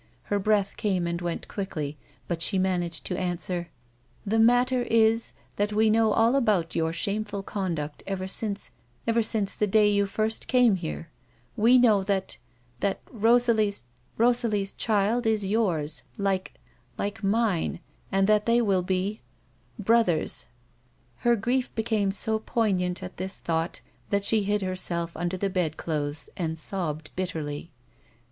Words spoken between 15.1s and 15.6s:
is